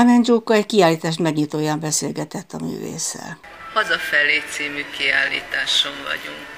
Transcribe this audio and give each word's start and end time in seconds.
Ámen 0.00 0.24
Zsóka 0.24 0.54
egy 0.54 0.66
kiállítás 0.66 1.16
megnyitóján 1.16 1.80
beszélgetett 1.80 2.52
a 2.52 2.64
művésszel. 2.64 3.38
Hazafelé 3.72 4.42
című 4.50 4.84
kiállításon 4.96 5.92
vagyunk. 6.02 6.54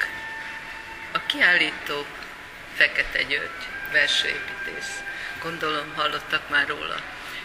A 1.12 1.18
kiállító 1.26 2.04
Fekete 2.74 3.22
György, 3.22 3.62
versőépítész. 3.92 4.92
Gondolom 5.42 5.92
hallottak 5.96 6.50
már 6.50 6.68
róla. 6.68 6.98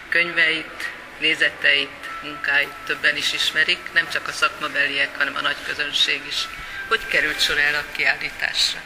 Könyveit, 0.09 0.81
nézeteit, 1.19 2.03
munkáit 2.23 2.75
többen 2.85 3.15
is 3.17 3.33
ismerik, 3.33 3.83
nem 3.93 4.09
csak 4.09 4.27
a 4.27 4.31
szakmabeliek, 4.31 5.17
hanem 5.17 5.35
a 5.35 5.41
nagy 5.41 5.61
közönség 5.65 6.21
is. 6.27 6.47
Hogy 6.87 7.07
került 7.07 7.39
sor 7.39 7.57
el 7.57 7.75
a 7.75 7.91
kiállításra? 7.91 8.79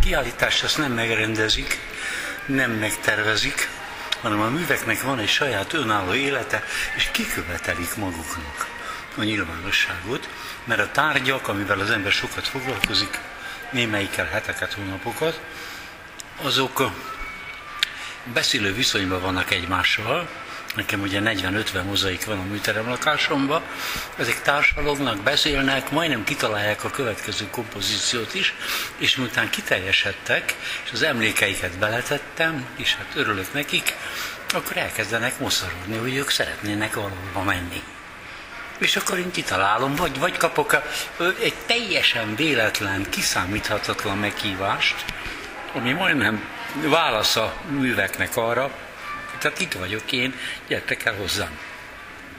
Kiállítást 0.00 0.62
azt 0.62 0.78
nem 0.78 0.92
megrendezik, 0.92 1.78
nem 2.46 2.70
megtervezik, 2.70 3.68
hanem 4.24 4.40
a 4.40 4.48
műveknek 4.48 5.02
van 5.02 5.18
egy 5.18 5.28
saját 5.28 5.72
önálló 5.72 6.14
élete, 6.14 6.62
és 6.96 7.08
kikövetelik 7.12 7.96
maguknak 7.96 8.66
a 9.16 9.22
nyilvánosságot, 9.22 10.28
mert 10.64 10.80
a 10.80 10.90
tárgyak, 10.90 11.48
amivel 11.48 11.80
az 11.80 11.90
ember 11.90 12.12
sokat 12.12 12.48
foglalkozik, 12.48 13.18
némelyikkel 13.70 14.26
heteket, 14.26 14.72
hónapokat, 14.72 15.40
azok 16.42 16.90
beszélő 18.32 18.74
viszonyban 18.74 19.20
vannak 19.20 19.50
egymással, 19.50 20.28
Nekem 20.74 21.00
ugye 21.00 21.20
40-50 21.22 21.84
mozaik 21.84 22.24
van 22.24 22.38
a 22.38 22.42
műterem 22.42 22.88
lakásomban. 22.88 23.62
Ezek 24.16 24.42
társalognak, 24.42 25.22
beszélnek, 25.22 25.90
majdnem 25.90 26.24
kitalálják 26.24 26.84
a 26.84 26.90
következő 26.90 27.46
kompozíciót 27.50 28.34
is, 28.34 28.54
és 28.96 29.16
miután 29.16 29.50
kiteljesedtek, 29.50 30.56
és 30.84 30.92
az 30.92 31.02
emlékeiket 31.02 31.78
beletettem, 31.78 32.66
és 32.76 32.94
hát 32.94 33.12
örülök 33.14 33.52
nekik, 33.52 33.96
akkor 34.54 34.76
elkezdenek 34.76 35.38
moszorodni, 35.38 35.96
hogy 35.96 36.14
ők 36.14 36.30
szeretnének 36.30 36.94
valahova 36.94 37.42
menni. 37.42 37.82
És 38.78 38.96
akkor 38.96 39.18
én 39.18 39.30
kitalálom, 39.30 39.94
vagy, 39.94 40.18
vagy 40.18 40.36
kapok 40.36 40.82
egy 41.42 41.54
teljesen 41.66 42.34
véletlen, 42.34 43.06
kiszámíthatatlan 43.10 44.18
meghívást, 44.18 45.04
ami 45.74 45.92
majdnem 45.92 46.48
válasz 46.82 47.36
a 47.36 47.54
műveknek 47.68 48.36
arra, 48.36 48.70
tehát 49.44 49.60
itt 49.60 49.72
vagyok 49.72 50.12
én, 50.12 50.34
gyertek 50.68 51.04
el 51.04 51.14
hozzám. 51.14 51.58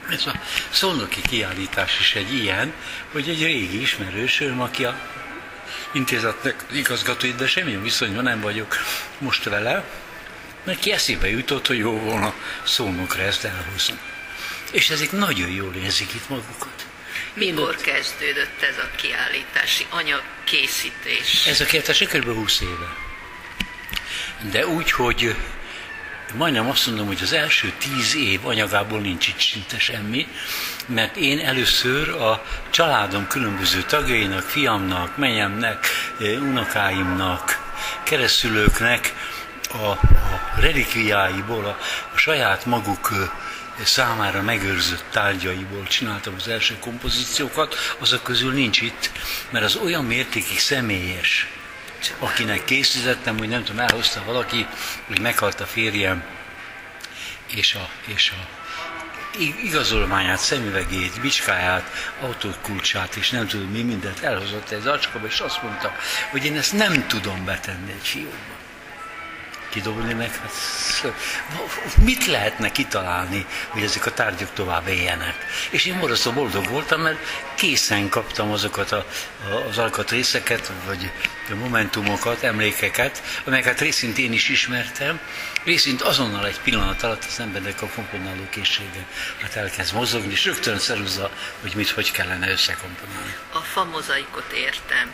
Ez 0.10 0.26
a 0.26 0.40
szolnoki 0.70 1.22
kiállítás 1.22 2.00
is 2.00 2.16
egy 2.16 2.34
ilyen, 2.34 2.74
hogy 3.12 3.30
egy 3.30 3.44
régi 3.44 3.82
ismerősöm, 3.82 4.62
aki 4.62 4.86
a 4.86 5.00
intézetnek 5.92 6.66
igazgatói, 6.72 7.34
de 7.34 7.48
semmilyen 7.48 7.82
viszonyban 7.82 8.24
nem 8.24 8.42
vagyok 8.42 8.78
most 9.18 9.44
vele, 9.44 9.84
neki 10.64 10.92
eszébe 10.92 11.30
jutott, 11.30 11.68
hogy 11.68 11.78
jó 11.78 12.00
volna 12.00 12.34
szólnokra 12.64 13.22
ezt 13.22 13.44
elhozni. 13.44 14.00
És 14.72 14.90
ezek 14.90 15.12
nagyon 15.12 15.50
jól 15.50 15.76
érzik 15.76 16.14
itt 16.14 16.30
magukat. 16.30 16.86
Mikor 17.34 17.76
kezdődött 17.76 18.62
ez 18.62 18.78
a 18.78 18.96
kiállítási 18.96 19.86
anyagkészítés? 19.90 21.46
Ez 21.48 21.60
a 21.62 21.66
kiállítás 21.66 22.00
kb. 22.00 22.34
20 22.34 22.62
éve. 22.62 22.96
De 24.52 24.68
úgy, 24.68 24.92
hogy 24.92 25.36
majdnem 26.36 26.70
azt 26.70 26.88
mondom, 26.88 27.08
hogy 27.08 27.20
az 27.22 27.34
első 27.34 27.74
tíz 27.78 28.16
év 28.16 28.46
anyagából 28.46 29.00
nincs 29.00 29.28
itt 29.28 29.40
szinte 29.40 29.80
semmi, 29.80 30.28
mert 30.86 31.16
én 31.16 31.40
először 31.40 32.10
a 32.10 32.46
családom 32.70 33.28
különböző 33.28 33.82
tagjainak, 33.82 34.42
fiamnak, 34.42 35.18
menyemnek, 35.18 35.88
eh, 36.20 36.42
unokáimnak, 36.42 37.74
keresztülőknek 38.04 39.14
a, 39.72 39.86
a 39.86 40.00
relikviáiból, 40.60 41.66
a, 41.66 41.78
a 42.14 42.18
saját 42.18 42.66
maguk 42.66 43.10
eh, 43.12 43.30
számára 43.84 44.42
megőrzött 44.42 45.06
tárgyaiból 45.12 45.84
csináltam 45.84 46.34
az 46.38 46.48
első 46.48 46.78
kompozíciókat, 46.80 47.76
azok 48.00 48.24
közül 48.24 48.54
nincs 48.54 48.82
itt, 48.82 49.12
mert 49.50 49.66
az 49.66 49.76
olyan 49.76 50.06
mértékig 50.06 50.60
személyes, 50.60 51.48
akinek 52.20 52.64
készítettem, 52.64 53.38
hogy 53.38 53.48
nem 53.48 53.64
tudom, 53.64 53.82
elhozta 53.82 54.24
valaki, 54.26 54.68
hogy 55.08 55.20
meghalt 55.20 55.60
a 55.60 55.66
férjem, 55.66 56.24
és 57.46 57.74
a, 57.76 57.90
és 58.06 58.32
a 58.32 58.64
igazolványát, 59.64 60.40
szemüvegét, 60.40 61.22
bicskáját, 61.22 62.14
autókulcsát, 62.22 63.16
és 63.16 63.30
nem 63.30 63.48
tudom 63.48 63.68
mi 63.68 63.82
mindent 63.82 64.20
elhozott 64.20 64.70
egy 64.70 64.82
zacskóba, 64.82 65.28
és 65.28 65.40
azt 65.40 65.64
mondta, 65.64 65.96
hogy 66.32 66.46
én 66.46 66.58
ezt 66.58 66.74
nem 66.74 67.08
tudom 67.08 67.46
betenni 67.46 67.92
egy 67.92 68.08
fiókba 68.08 68.65
kidobni, 69.76 70.14
meg 70.14 70.32
hát 70.32 71.14
mit 72.04 72.26
lehetne 72.26 72.72
kitalálni, 72.72 73.46
hogy 73.68 73.84
ezek 73.84 74.06
a 74.06 74.14
tárgyak 74.14 74.54
tovább 74.54 74.88
éljenek. 74.88 75.46
És 75.70 75.86
én 75.86 76.00
borzasztó 76.00 76.32
boldog 76.32 76.68
voltam, 76.68 77.02
mert 77.02 77.18
készen 77.56 78.10
kaptam 78.10 78.52
azokat 78.52 78.92
a, 78.92 79.06
a, 79.50 79.68
az 79.70 79.78
alkatrészeket, 79.78 80.72
vagy 80.86 81.12
a 81.52 81.56
momentumokat, 81.56 82.44
emlékeket, 82.44 83.24
amelyeket 83.46 83.80
részint 83.80 84.18
én 84.18 84.34
is 84.34 84.50
ismertem, 84.50 85.20
részint 85.64 86.02
azonnal 86.02 86.48
egy 86.48 86.60
pillanat 86.60 87.04
alatt 87.04 87.26
az 87.28 87.40
embernek 87.40 87.82
a 87.82 87.88
komponáló 87.88 88.50
készsége 88.50 89.06
hát 89.42 89.56
elkezd 89.56 89.94
mozogni, 89.94 90.32
és 90.32 90.46
rögtön 90.46 90.80
szeruzza, 90.80 91.32
hogy 91.62 91.74
mit, 91.76 91.90
hogy 91.90 92.12
kellene 92.12 92.50
összekomponálni. 92.50 93.36
A 93.54 93.58
fa 93.60 93.88
értem, 94.54 95.12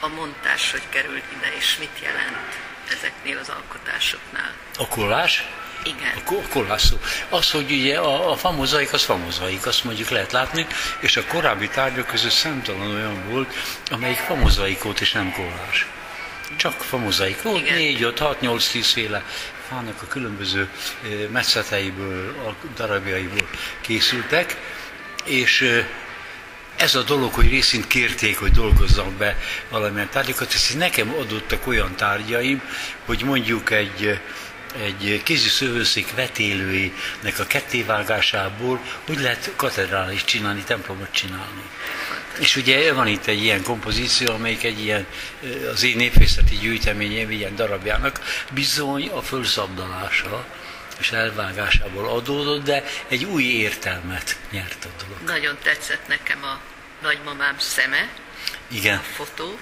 a 0.00 0.08
montás, 0.08 0.70
hogy 0.70 0.82
került 0.88 1.24
ide, 1.36 1.56
és 1.58 1.76
mit 1.78 1.98
jelent? 2.02 2.71
Ezeknél 2.88 3.38
az 3.38 3.48
alkotásoknál. 3.48 4.52
A 4.78 4.88
kollás? 4.88 5.44
Igen. 5.84 6.12
A, 6.26 6.48
kollás 6.52 6.82
szó. 6.82 7.00
Az, 7.28 7.50
hogy 7.50 7.72
ugye 7.72 7.98
a, 7.98 8.30
a 8.30 8.36
famozaik, 8.36 8.92
az 8.92 9.02
famozaik, 9.02 9.66
azt 9.66 9.84
mondjuk 9.84 10.08
lehet 10.08 10.32
látni, 10.32 10.66
és 11.00 11.16
a 11.16 11.24
korábbi 11.24 11.68
tárgyak 11.68 12.06
között 12.06 12.30
számtalan 12.30 12.94
olyan 12.94 13.28
volt, 13.28 13.54
amelyik 13.90 14.16
famozaikot 14.16 15.00
és 15.00 15.12
nem 15.12 15.32
kollás. 15.32 15.86
Csak 16.56 16.72
famozaik 16.72 17.42
volt, 17.42 17.62
Igen. 17.62 17.74
4, 17.74 18.02
5, 18.02 18.18
6, 18.18 18.40
8, 18.40 18.68
10 18.68 18.92
féle 18.92 19.24
fának 19.68 20.02
a 20.02 20.06
különböző 20.06 20.68
eh, 21.02 21.10
metszeteiből, 21.30 22.34
a 22.46 22.66
darabjaiból 22.76 23.48
készültek, 23.80 24.56
és 25.24 25.60
eh, 25.60 25.86
ez 26.82 26.94
a 26.94 27.02
dolog, 27.02 27.32
hogy 27.32 27.48
részint 27.48 27.86
kérték, 27.86 28.38
hogy 28.38 28.50
dolgozzam 28.50 29.16
be 29.18 29.36
valamilyen 29.68 30.08
tárgyakat, 30.10 30.52
és 30.52 30.72
nekem 30.72 31.14
adottak 31.18 31.66
olyan 31.66 31.96
tárgyaim, 31.96 32.62
hogy 33.04 33.22
mondjuk 33.24 33.70
egy, 33.70 34.20
egy 34.82 35.22
kézi 35.22 35.48
szövőszék 35.48 36.14
vetélőinek 36.14 37.38
a 37.38 37.46
kettévágásából 37.46 38.80
hogy 39.06 39.20
lehet 39.20 39.52
katedrális 39.56 40.24
csinálni, 40.24 40.62
templomot 40.62 41.12
csinálni. 41.12 41.62
És 42.38 42.56
ugye 42.56 42.92
van 42.92 43.06
itt 43.06 43.26
egy 43.26 43.42
ilyen 43.42 43.62
kompozíció, 43.62 44.32
amelyik 44.32 44.64
egy 44.64 44.80
ilyen, 44.80 45.06
az 45.72 45.82
én 45.82 45.96
népészeti 45.96 46.56
gyűjteményem, 46.56 47.30
ilyen 47.30 47.56
darabjának 47.56 48.20
bizony 48.52 49.08
a 49.08 49.22
fölszabdalása, 49.22 50.46
és 50.98 51.12
elvágásából 51.12 52.08
adódott, 52.08 52.64
de 52.64 52.84
egy 53.08 53.24
új 53.24 53.42
értelmet 53.42 54.38
nyert 54.50 54.84
a 54.84 55.02
dolog. 55.04 55.22
Nagyon 55.24 55.58
tetszett 55.62 56.08
nekem 56.08 56.42
a 56.42 56.71
nagymamám 57.02 57.58
szeme, 57.58 58.08
Igen. 58.68 58.98
a 58.98 59.00
fotó, 59.00 59.58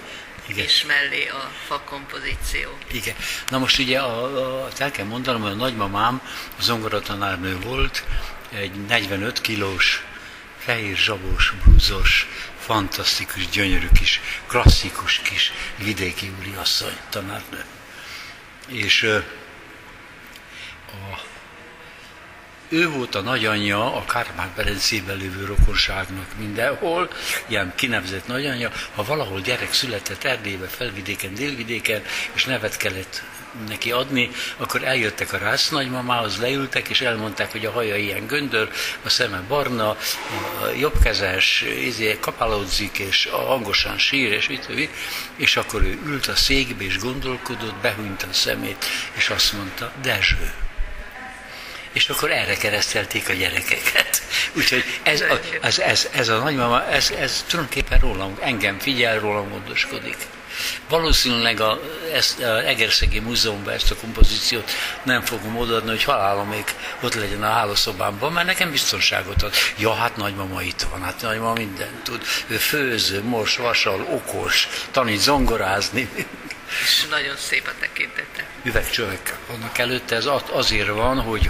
Igen. 0.47 0.63
és 0.63 0.85
mellé 0.85 1.27
a 1.27 1.51
fa 1.67 1.79
kompozíció. 1.79 2.77
Igen. 2.91 3.15
Na 3.49 3.57
most 3.57 3.79
ugye 3.79 3.99
a, 3.99 4.63
a, 4.63 4.67
el 4.77 4.91
kell 4.91 5.05
mondanom, 5.05 5.41
hogy 5.41 5.51
a 5.51 5.55
nagymamám 5.55 6.21
zongoratanárnő 6.59 7.59
volt, 7.59 8.03
egy 8.51 8.85
45 8.85 9.41
kilós, 9.41 10.03
fehér 10.57 10.95
zsabós, 10.95 11.53
blúzos, 11.63 12.27
fantasztikus, 12.59 13.49
gyönyörű 13.49 13.87
kis, 13.99 14.21
klasszikus 14.47 15.17
kis 15.19 15.51
vidéki 15.77 16.31
úriasszony 16.39 16.97
tanárnő. 17.09 17.65
És 18.67 19.03
a 20.87 21.30
ő 22.71 22.89
volt 22.89 23.15
a 23.15 23.21
nagyanyja 23.21 23.95
a 23.95 24.05
Kárpát-Berencében 24.05 25.17
lévő 25.17 25.45
rokonságnak 25.45 26.25
mindenhol, 26.37 27.09
ilyen 27.47 27.73
kinevezett 27.75 28.27
nagyanyja, 28.27 28.71
ha 28.95 29.03
valahol 29.03 29.41
gyerek 29.41 29.73
született 29.73 30.23
Erdélybe, 30.23 30.67
felvidéken, 30.67 31.33
délvidéken, 31.33 32.01
és 32.33 32.45
nevet 32.45 32.77
kellett 32.77 33.23
neki 33.67 33.91
adni, 33.91 34.29
akkor 34.57 34.83
eljöttek 34.83 35.33
a 35.33 35.37
rász 35.37 35.69
nagymamához, 35.69 36.39
leültek, 36.39 36.87
és 36.87 37.01
elmondták, 37.01 37.51
hogy 37.51 37.65
a 37.65 37.71
haja 37.71 37.95
ilyen 37.95 38.27
göndör, 38.27 38.69
a 39.03 39.09
szeme 39.09 39.43
barna, 39.47 39.89
a 39.89 39.97
jobbkezes, 40.79 41.61
izé, 41.61 42.17
kapálódzik, 42.19 42.97
és 42.97 43.29
hangosan 43.31 43.97
sír, 43.97 44.31
és 44.31 44.47
mit, 44.47 44.89
és 45.35 45.57
akkor 45.57 45.81
ő 45.81 45.99
ült 46.05 46.27
a 46.27 46.35
székbe, 46.35 46.83
és 46.83 46.99
gondolkodott, 46.99 47.75
behúnyta 47.75 48.27
a 48.27 48.33
szemét, 48.33 48.85
és 49.13 49.29
azt 49.29 49.53
mondta, 49.53 49.91
Dezső 50.01 50.53
és 51.93 52.09
akkor 52.09 52.31
erre 52.31 52.55
keresztelték 52.55 53.29
a 53.29 53.33
gyerekeket. 53.33 54.21
Úgyhogy 54.53 54.83
ez 55.03 55.21
a, 55.21 55.39
ez, 55.61 55.79
ez, 55.79 56.09
ez 56.11 56.27
a 56.29 56.37
nagymama, 56.37 56.85
ez, 56.85 57.11
ez 57.19 57.45
tulajdonképpen 57.47 57.99
rólam, 57.99 58.37
engem 58.41 58.79
figyel, 58.79 59.19
rólam 59.19 59.49
gondoskodik. 59.49 60.17
Valószínűleg 60.89 61.59
a, 61.59 61.79
ezt, 62.13 62.39
a 62.39 62.67
Egerszegi 62.67 63.19
Múzeumban 63.19 63.73
ezt 63.73 63.91
a 63.91 63.95
kompozíciót 63.95 64.71
nem 65.03 65.21
fogom 65.21 65.57
odaadni, 65.57 65.89
hogy 65.89 66.03
halálomig 66.03 66.63
ott 67.01 67.13
legyen 67.13 67.43
a 67.43 67.49
hálószobámban, 67.49 68.31
mert 68.31 68.47
nekem 68.47 68.71
biztonságot 68.71 69.41
ad. 69.41 69.53
Ja, 69.77 69.93
hát 69.93 70.17
nagymama 70.17 70.61
itt 70.61 70.81
van, 70.81 71.03
hát 71.03 71.21
nagymama 71.21 71.53
mindent 71.53 72.03
tud. 72.03 72.21
Ő 72.47 72.55
főző, 72.55 73.23
mos, 73.23 73.55
vasal, 73.55 74.07
okos, 74.09 74.67
tanít 74.91 75.19
zongorázni. 75.19 76.09
És 76.83 77.05
nagyon 77.09 77.35
szép 77.37 77.67
a 77.67 77.79
tekintete. 77.79 78.45
Üvegcsövek 78.63 79.35
vannak 79.47 79.77
előtte, 79.77 80.15
ez 80.15 80.27
azért 80.51 80.87
van, 80.87 81.19
hogy 81.21 81.49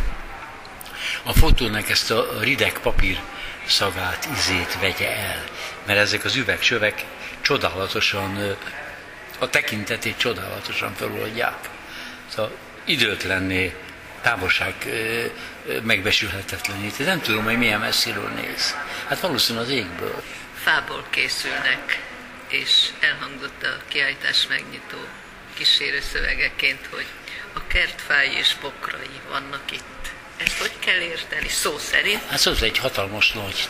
a 1.23 1.33
fotónak 1.33 1.89
ezt 1.89 2.11
a 2.11 2.39
rideg 2.39 2.79
papír 2.79 3.19
szagát, 3.65 4.27
izét 4.35 4.79
vegye 4.79 5.17
el. 5.17 5.43
Mert 5.85 5.99
ezek 5.99 6.25
az 6.25 6.35
üvegcsövek 6.35 7.05
csodálatosan, 7.41 8.57
a 9.39 9.49
tekintetét 9.49 10.17
csodálatosan 10.17 10.93
feloldják. 10.93 11.69
Szóval 12.27 12.51
időtlenné, 12.85 13.75
távolság 14.21 14.73
megbesülhetetlené. 15.83 16.91
Nem 16.97 17.21
tudom, 17.21 17.43
hogy 17.43 17.57
milyen 17.57 17.79
messziről 17.79 18.29
néz. 18.29 18.75
Hát 19.07 19.19
valószínűleg 19.19 19.67
az 19.67 19.73
égből. 19.73 20.23
Fából 20.63 21.05
készülnek, 21.09 21.99
és 22.47 22.87
elhangzott 22.99 23.63
a 23.63 23.81
kiállítás 23.87 24.47
megnyitó 24.47 24.97
kísérő 25.53 26.01
szövegeként, 26.11 26.87
hogy 26.89 27.05
a 27.53 27.67
kertfái 27.67 28.37
és 28.37 28.53
pokrai 28.61 29.19
vannak 29.29 29.71
itt 29.71 30.00
ezt 30.45 30.57
hogy 30.57 30.71
kell 30.79 30.99
érteni, 30.99 31.47
szó 31.47 31.77
szerint? 31.77 32.21
Hát 32.27 32.39
szó 32.39 32.51
egy 32.61 32.77
hatalmas 32.77 33.31
nagy 33.31 33.69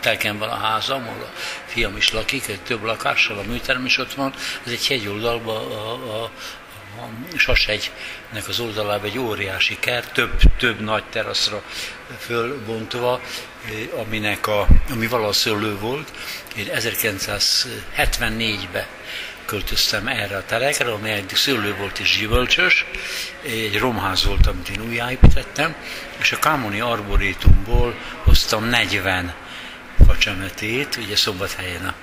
telken 0.00 0.38
van 0.38 0.48
a 0.48 0.56
házam, 0.56 1.02
ahol 1.02 1.22
a 1.22 1.30
fiam 1.66 1.96
is 1.96 2.12
lakik, 2.12 2.48
egy 2.48 2.60
több 2.60 2.82
lakással, 2.82 3.38
a 3.38 3.42
műterem 3.42 3.84
is 3.84 3.98
ott 3.98 4.14
van. 4.14 4.34
Ez 4.66 4.72
egy 4.72 4.86
hegyoldalban 4.86 5.72
a, 5.72 5.92
a, 5.92 6.30
a 6.96 7.08
Sashegynek 7.36 8.48
az 8.48 8.60
oldalában 8.60 9.06
egy 9.06 9.18
óriási 9.18 9.76
kert, 9.80 10.12
több, 10.12 10.40
több 10.58 10.80
nagy 10.80 11.04
teraszra 11.04 11.62
fölbontva, 12.18 13.20
aminek 13.96 14.46
a, 14.46 14.66
ami 14.90 15.06
valaha 15.06 15.32
szőlő 15.32 15.78
volt. 15.78 16.10
Én 16.56 16.68
1974-ben 16.72 18.86
költöztem 19.52 20.06
erre 20.06 20.36
a 20.36 20.44
telekre, 20.44 20.92
ami 20.92 21.10
eddig 21.10 21.36
szőlő 21.36 21.74
volt 21.74 21.98
és 21.98 22.18
gyümölcsös, 22.18 22.84
egy 23.42 23.78
romház 23.78 24.24
volt, 24.24 24.46
amit 24.46 24.68
én 24.68 24.80
újjáépítettem, 24.88 25.74
és 26.20 26.32
a 26.32 26.38
Kámoni 26.38 26.80
Arborétumból 26.80 27.94
hoztam 28.24 28.64
40 28.64 29.34
facsemetét, 30.06 30.96
ugye 30.96 31.16
Szombathelyen 31.16 31.86
a, 31.86 31.94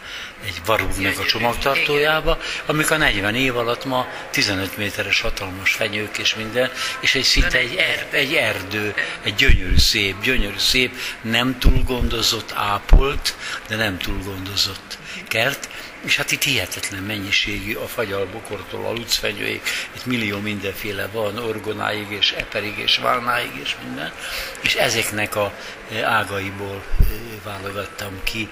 egy 0.46 0.62
varúgnak 0.66 1.20
a 1.20 1.26
csomagtartójába, 1.26 2.40
amik 2.66 2.92
a 2.92 2.98
40 2.98 3.36
év 3.36 3.58
alatt 3.58 3.86
ma 3.86 4.08
15 4.32 4.78
méteres 4.78 5.22
hatalmas 5.22 5.74
fenyők 5.74 6.18
és 6.18 6.36
minden, 6.36 6.72
és 7.00 7.16
egy 7.16 7.24
szinte 7.24 7.58
egy, 7.58 7.76
er, 7.76 8.08
egy 8.12 8.34
erdő, 8.34 8.94
egy 9.24 9.36
gyönyörű 9.36 9.78
szép, 9.78 10.22
gyönyörű 10.22 10.58
szép, 10.58 10.96
nem 11.22 11.60
túl 11.60 11.84
gondozott, 11.86 12.52
ápolt, 12.56 13.36
de 13.68 13.76
nem 13.76 13.98
túl 13.98 14.18
gondozott 14.24 14.98
kert, 15.28 15.69
és 16.06 16.18
hát 16.18 16.32
itt 16.32 16.44
hihetetlen 16.44 17.04
mennyiségű 17.04 17.76
a 17.76 17.88
fagyalbokortól 17.88 18.86
a 18.86 18.92
lucfenyőig, 18.92 19.62
itt 19.96 20.06
millió 20.06 20.40
mindenféle 20.40 21.08
van, 21.08 21.38
orgonáig 21.38 22.12
és 22.12 22.32
eperig 22.32 22.78
és 22.78 22.98
válnáig 22.98 23.52
és 23.64 23.76
minden, 23.84 24.14
és 24.62 24.76
ezeknek 24.76 25.36
a 25.36 25.54
e, 25.92 26.06
ágaiból 26.06 26.84
e, 27.00 27.04
válogattam 27.44 28.20
ki 28.24 28.50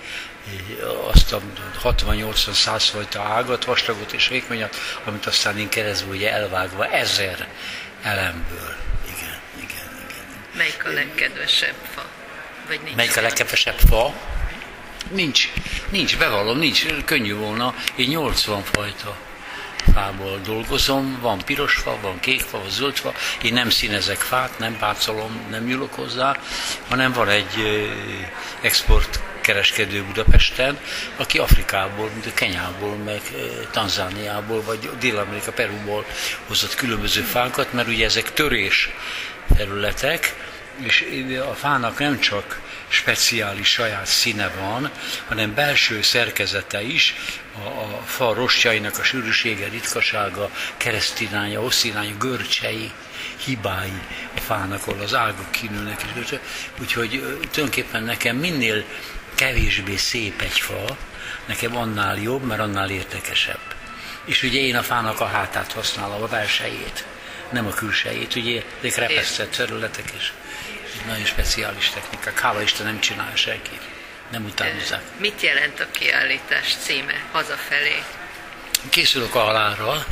e, 0.82 0.88
azt 0.88 1.34
a 1.34 1.42
60-80-100 1.84 2.88
fajta 2.92 3.22
ágat, 3.22 3.66
vastagot 3.66 4.12
és 4.12 4.28
vékonyat, 4.28 4.76
amit 5.04 5.26
aztán 5.26 5.58
én 5.58 5.70
keresztül 5.70 6.10
ugye 6.10 6.32
elvágva 6.32 6.88
ezer 6.88 7.48
elemből. 8.02 8.76
Igen, 9.06 9.40
igen, 9.56 9.90
igen. 10.10 10.26
Melyik 10.56 10.86
a 10.86 10.90
legkedvesebb 10.90 11.76
fa? 11.96 12.06
Vagy 12.68 12.80
nincs 12.84 12.96
Melyik 12.96 13.18
a 13.18 13.22
legkedvesebb 13.22 13.80
fa? 13.80 14.14
Nincs, 15.12 15.51
nincs, 15.89 16.18
bevallom, 16.18 16.57
nincs, 16.57 16.86
könnyű 17.06 17.36
volna. 17.36 17.75
Én 17.95 18.07
80 18.07 18.63
fajta 18.63 19.18
fából 19.94 20.39
dolgozom, 20.45 21.18
van 21.21 21.42
piros 21.45 21.74
fa, 21.74 21.98
van 22.01 22.19
kék 22.19 22.42
fa, 22.42 22.57
van 22.57 22.69
zöld 22.69 22.95
fa, 22.95 23.13
én 23.42 23.54
nem 23.54 23.69
színezek 23.69 24.18
fát, 24.18 24.59
nem 24.59 24.77
pácolom, 24.77 25.42
nem 25.50 25.63
nyúlok 25.63 25.94
hozzá, 25.94 26.39
hanem 26.88 27.12
van 27.12 27.30
egy 27.30 27.86
export 28.62 29.19
kereskedő 29.42 30.04
Budapesten, 30.04 30.77
aki 31.18 31.38
Afrikából, 31.38 32.09
mint 32.13 32.25
a 32.25 32.33
Kenyából, 32.33 32.95
meg 32.95 33.21
Tanzániából, 33.71 34.62
vagy 34.62 34.89
Dél-Amerika, 35.00 35.51
Perúból 35.51 36.06
hozott 36.48 36.75
különböző 36.75 37.21
fákat, 37.21 37.74
mert 37.74 37.88
ugye 37.88 38.06
ezek 38.06 38.33
törés 38.33 38.89
területek, 39.57 40.36
és 40.75 41.06
a 41.51 41.54
fának 41.54 42.00
nem 42.00 42.19
csak 42.19 42.59
speciális 42.88 43.68
saját 43.68 44.06
színe 44.06 44.48
van, 44.60 44.92
hanem 45.28 45.54
belső 45.54 46.01
szerkezete 46.01 46.81
is, 46.81 47.16
a, 47.63 47.68
a 47.68 48.01
fa 48.06 48.34
rostjainak 48.34 48.98
a 49.00 49.04
sűrűsége, 49.04 49.68
ritkasága, 49.68 50.50
keresztinánya, 50.78 51.62
osztinánya, 51.62 52.18
görcsei, 52.18 52.92
hibái 53.45 54.01
a 54.36 54.39
fának, 54.39 54.88
ahol 54.88 55.01
az 55.01 55.13
ágok 55.13 55.51
kinőnek 55.51 56.06
görcsei. 56.13 56.39
Úgyhogy 56.81 57.10
tulajdonképpen 57.51 58.04
nekem 58.04 58.36
minél 58.36 58.84
kevésbé 59.36 59.95
szép 59.95 60.42
egy 60.42 60.60
fa, 60.60 60.98
nekem 61.45 61.78
annál 61.78 62.18
jobb, 62.18 62.44
mert 62.44 62.62
annál 62.62 62.90
értekesebb. 62.90 63.75
És 64.25 64.44
ugye 64.44 64.60
én 64.60 64.75
a 64.75 64.83
fának 64.83 65.19
a 65.19 65.25
hátát 65.25 65.72
használom, 65.72 66.22
a 66.22 66.28
belsejét, 66.28 67.06
nem 67.50 67.66
a 67.66 67.74
külsejét, 67.74 68.36
ugye 68.36 68.63
ezek 68.81 69.07
repesztett 69.07 69.51
területek 69.51 70.13
is 70.18 70.33
nagyon 71.07 71.25
speciális 71.25 71.89
technikák. 71.89 72.39
Hála 72.39 72.62
Isten 72.62 72.86
nem 72.86 73.00
csinál 73.00 73.36
senki. 73.36 73.80
Nem 74.31 74.45
utánozzák. 74.45 75.01
Mit 75.18 75.42
jelent 75.42 75.80
a 75.80 75.86
kiállítás 75.92 76.75
címe 76.84 77.24
hazafelé? 77.31 78.04
Készülök 78.89 79.35
a 79.35 79.40
halálra, 79.40 80.06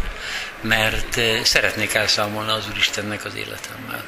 mert 0.61 1.17
eh, 1.17 1.43
szeretnék 1.43 1.93
elszámolni 1.93 2.51
az 2.51 2.67
Úristennek 2.69 3.25
az 3.25 3.35
életemmel 3.35 4.05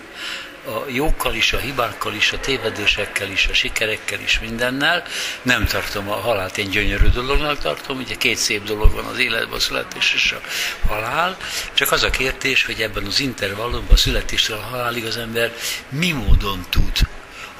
a 0.67 0.85
jókkal 0.87 1.35
is, 1.35 1.53
a 1.53 1.57
hibákkal 1.57 2.13
is, 2.13 2.31
a 2.31 2.39
tévedésekkel 2.39 3.31
is, 3.31 3.47
a 3.47 3.53
sikerekkel 3.53 4.19
is, 4.19 4.39
mindennel. 4.39 5.03
Nem 5.41 5.65
tartom 5.65 6.09
a 6.09 6.15
halált 6.15 6.57
én 6.57 6.69
gyönyörű 6.69 7.07
dolognak 7.07 7.59
tartom, 7.59 7.97
ugye 7.97 8.15
két 8.15 8.37
szép 8.37 8.63
dolog 8.63 8.93
van 8.93 9.05
az 9.05 9.19
életben, 9.19 9.57
a 9.57 9.59
születés 9.59 10.13
és 10.13 10.31
a 10.31 10.41
halál, 10.87 11.37
csak 11.73 11.91
az 11.91 12.03
a 12.03 12.09
kérdés, 12.09 12.65
hogy 12.65 12.81
ebben 12.81 13.05
az 13.05 13.19
intervallumban, 13.19 13.93
a 13.93 13.97
születéstől 13.97 14.57
a 14.57 14.61
halálig 14.61 15.05
az 15.05 15.17
ember 15.17 15.53
mi 15.89 16.11
módon 16.11 16.65
tud 16.69 17.07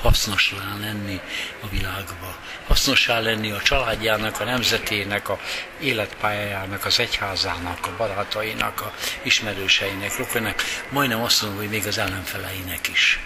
hasznoslá 0.02 0.78
lenni 0.80 1.22
a 1.62 1.68
világba. 1.70 2.38
Hasznossá 2.68 3.20
lenni 3.20 3.52
a 3.52 3.62
családjának, 3.62 4.40
a 4.40 4.44
nemzetének, 4.44 5.30
a 5.30 5.40
életpályájának, 5.80 6.86
az 6.86 7.00
egyházának, 7.00 7.86
a 7.86 7.96
barátainak, 7.98 8.82
a 8.82 8.94
ismerőseinek, 9.22 10.18
rokonnak, 10.18 10.64
majdnem 10.90 11.22
azt 11.22 11.42
mondom, 11.42 11.60
hogy 11.60 11.70
még 11.70 11.88
az 11.88 11.98
ellenfeleinek 11.98 12.88
is. 12.88 13.20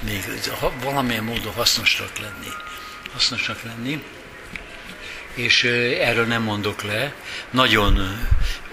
Még 0.00 0.24
valamilyen 0.82 1.24
módon 1.24 1.52
hasznosnak 1.52 2.18
lenni. 2.18 2.52
Hasznosnak 3.12 3.62
lenni 3.62 4.02
és 5.34 5.64
erről 6.00 6.26
nem 6.26 6.42
mondok 6.42 6.82
le. 6.82 7.14
Nagyon 7.50 8.18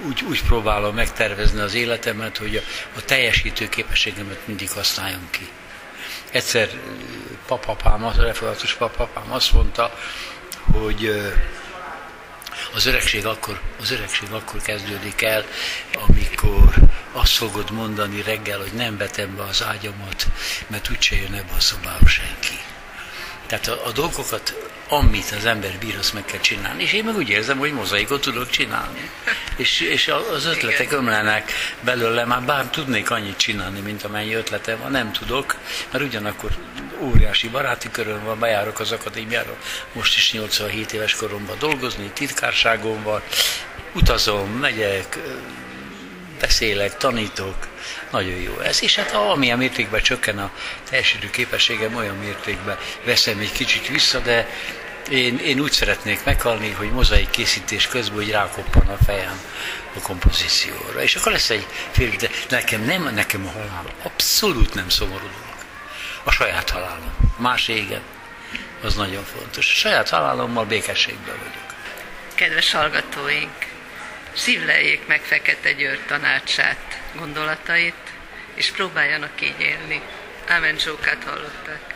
úgy, 0.07 0.23
úgy 0.29 0.43
próbálom 0.43 0.95
megtervezni 0.95 1.59
az 1.59 1.73
életemet, 1.73 2.37
hogy 2.37 2.55
a, 2.55 2.61
a 2.97 3.01
teljesítő 3.05 3.69
képességemet 3.69 4.47
mindig 4.47 4.69
használjam 4.71 5.27
ki. 5.29 5.47
Egyszer 6.31 6.69
papapám, 7.47 8.05
a 8.05 8.13
református 8.17 8.73
papapám 8.73 9.31
azt 9.31 9.53
mondta, 9.53 9.93
hogy 10.71 11.31
az 12.73 12.85
öregség 12.85 13.25
akkor, 13.25 13.59
az 13.81 13.91
öregség 13.91 14.31
akkor 14.31 14.61
kezdődik 14.61 15.21
el, 15.21 15.45
amikor 16.07 16.73
azt 17.11 17.33
fogod 17.33 17.71
mondani 17.71 18.21
reggel, 18.21 18.59
hogy 18.59 18.73
nem 18.73 18.97
betem 18.97 19.35
be 19.35 19.43
az 19.43 19.63
ágyamat, 19.63 20.27
mert 20.67 20.89
úgyse 20.89 21.15
jön 21.15 21.33
ebbe 21.33 21.53
a 21.57 21.59
szobába 21.59 22.07
senki. 22.07 22.56
Tehát 23.47 23.67
a, 23.67 23.85
a 23.85 23.91
dolgokat, 23.91 24.67
amit 24.89 25.33
az 25.37 25.45
ember 25.45 25.77
bír, 25.79 25.95
azt 25.97 26.13
meg 26.13 26.25
kell 26.25 26.39
csinálni. 26.39 26.83
És 26.83 26.93
én 26.93 27.03
meg 27.03 27.15
úgy 27.15 27.29
érzem, 27.29 27.57
hogy 27.57 27.73
mozaikot 27.73 28.21
tudok 28.21 28.49
csinálni. 28.49 29.09
És, 29.55 29.79
és 29.79 30.11
az 30.33 30.45
ötletek 30.45 30.91
ömlenek 30.91 31.51
belőle, 31.81 32.25
már 32.25 32.41
bár 32.41 32.65
tudnék 32.65 33.11
annyit 33.11 33.37
csinálni, 33.37 33.79
mint 33.79 34.03
amennyi 34.03 34.33
ötletem 34.33 34.79
van, 34.79 34.91
nem 34.91 35.11
tudok, 35.11 35.55
mert 35.91 36.03
ugyanakkor 36.03 36.51
óriási 36.99 37.47
baráti 37.47 37.91
köröm 37.91 38.23
van, 38.23 38.39
bejárok 38.39 38.79
az 38.79 38.91
akadémiára, 38.91 39.57
most 39.93 40.15
is 40.15 40.31
87 40.31 40.93
éves 40.93 41.15
koromban 41.15 41.55
dolgozni, 41.59 42.11
titkárságom 42.13 43.03
van, 43.03 43.21
utazom, 43.93 44.49
megyek, 44.49 45.17
beszélek, 46.39 46.97
tanítok, 46.97 47.67
nagyon 48.11 48.39
jó 48.39 48.59
ez. 48.59 48.83
És 48.83 48.95
hát 48.95 49.11
amilyen 49.11 49.57
mértékben 49.57 50.01
csökken 50.01 50.39
a 50.39 50.51
teljesítő 50.89 51.29
képességem, 51.29 51.95
olyan 51.95 52.15
mértékben 52.15 52.77
veszem 53.03 53.39
egy 53.39 53.51
kicsit 53.51 53.87
vissza, 53.87 54.19
de 54.19 54.47
én, 55.09 55.37
én 55.37 55.59
úgy 55.59 55.71
szeretnék 55.71 56.23
meghalni, 56.23 56.71
hogy 56.71 56.91
mozaik 56.91 57.29
készítés 57.29 57.87
közben, 57.87 58.15
hogy 58.15 58.29
rákoppan 58.29 58.87
a 58.87 59.03
fejem 59.05 59.39
a 59.95 59.99
kompozícióra. 59.99 61.01
És 61.01 61.15
akkor 61.15 61.31
lesz 61.31 61.49
egy 61.49 61.65
fél, 61.91 62.15
de 62.19 62.29
nekem 62.49 62.83
nem, 62.83 63.13
nekem 63.13 63.45
a 63.45 63.51
halál 63.51 63.85
abszolút 64.03 64.73
nem 64.73 64.89
szomorú. 64.89 65.27
A 66.23 66.31
saját 66.31 66.69
halálom. 66.69 67.13
Más 67.37 67.67
égen. 67.67 68.01
Az 68.83 68.95
nagyon 68.95 69.23
fontos. 69.23 69.71
A 69.71 69.75
saját 69.75 70.09
halálommal 70.09 70.65
békességben 70.65 71.35
vagyok. 71.37 71.75
Kedves 72.35 72.71
hallgatóink, 72.71 73.66
szívleljék 74.37 75.07
meg 75.07 75.21
Fekete 75.21 75.71
György 75.71 76.05
tanácsát, 76.05 77.01
gondolatait, 77.15 78.13
és 78.53 78.71
próbáljanak 78.71 79.41
így 79.41 79.59
élni. 79.59 80.01
Ámen 80.47 80.77
Zsókát 80.77 81.23
hallották. 81.23 81.86